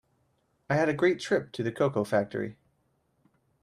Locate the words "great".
0.95-1.19